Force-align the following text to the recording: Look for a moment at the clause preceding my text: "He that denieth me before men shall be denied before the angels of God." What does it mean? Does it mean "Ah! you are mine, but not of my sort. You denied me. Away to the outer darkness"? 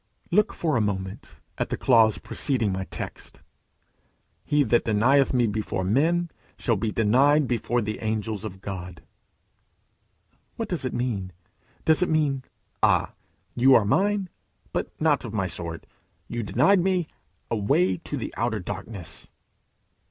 Look 0.31 0.51
for 0.51 0.75
a 0.77 0.81
moment 0.81 1.39
at 1.59 1.69
the 1.69 1.77
clause 1.77 2.17
preceding 2.17 2.73
my 2.73 2.85
text: 2.85 3.41
"He 4.43 4.63
that 4.63 4.85
denieth 4.85 5.31
me 5.31 5.45
before 5.45 5.83
men 5.83 6.31
shall 6.57 6.75
be 6.75 6.91
denied 6.91 7.47
before 7.47 7.83
the 7.83 7.99
angels 7.99 8.43
of 8.43 8.61
God." 8.61 9.03
What 10.55 10.69
does 10.69 10.85
it 10.85 10.93
mean? 10.95 11.33
Does 11.85 12.01
it 12.01 12.09
mean 12.09 12.43
"Ah! 12.81 13.13
you 13.53 13.75
are 13.75 13.85
mine, 13.85 14.27
but 14.73 14.91
not 14.99 15.23
of 15.23 15.33
my 15.35 15.45
sort. 15.45 15.85
You 16.27 16.41
denied 16.41 16.79
me. 16.79 17.07
Away 17.51 17.97
to 17.97 18.17
the 18.17 18.33
outer 18.35 18.59
darkness"? 18.59 19.27